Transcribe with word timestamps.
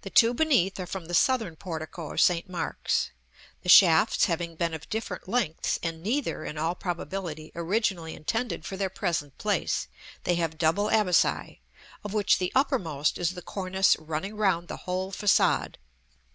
The 0.00 0.08
two 0.08 0.32
beneath 0.32 0.80
are 0.80 0.86
from 0.86 1.04
the 1.04 1.12
southern 1.12 1.54
portico 1.54 2.14
of 2.14 2.22
St. 2.22 2.48
Mark's; 2.48 3.10
the 3.62 3.68
shafts 3.68 4.24
having 4.24 4.56
been 4.56 4.72
of 4.72 4.88
different 4.88 5.28
lengths, 5.28 5.78
and 5.82 6.02
neither, 6.02 6.46
in 6.46 6.56
all 6.56 6.74
probability, 6.74 7.52
originally 7.54 8.14
intended 8.14 8.64
for 8.64 8.78
their 8.78 8.88
present 8.88 9.36
place, 9.36 9.86
they 10.24 10.36
have 10.36 10.56
double 10.56 10.86
abaci, 10.88 11.58
of 12.02 12.14
which 12.14 12.38
the 12.38 12.50
uppermost 12.54 13.18
is 13.18 13.34
the 13.34 13.42
cornice 13.42 13.98
running 13.98 14.34
round 14.34 14.68
the 14.68 14.78
whole 14.88 15.12
façade. 15.12 15.74